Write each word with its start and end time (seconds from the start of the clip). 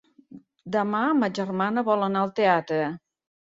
Demà 0.75 1.01
ma 1.19 1.29
germana 1.41 1.85
vol 1.93 2.09
anar 2.09 2.25
al 2.25 2.35
teatre. 2.43 2.83